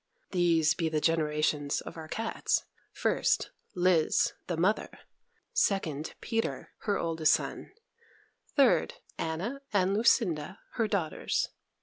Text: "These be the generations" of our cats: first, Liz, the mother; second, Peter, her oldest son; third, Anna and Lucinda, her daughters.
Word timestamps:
"These 0.31 0.73
be 0.73 0.89
the 0.89 0.99
generations" 0.99 1.79
of 1.79 1.95
our 1.95 2.07
cats: 2.07 2.65
first, 2.91 3.51
Liz, 3.75 4.33
the 4.47 4.57
mother; 4.57 4.89
second, 5.53 6.15
Peter, 6.21 6.71
her 6.87 6.97
oldest 6.97 7.33
son; 7.33 7.71
third, 8.55 8.95
Anna 9.19 9.61
and 9.71 9.93
Lucinda, 9.95 10.57
her 10.71 10.87
daughters. 10.87 11.49